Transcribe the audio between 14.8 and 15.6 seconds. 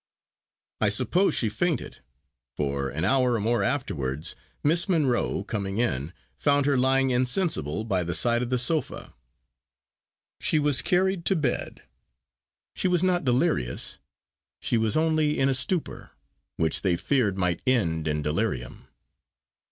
only in a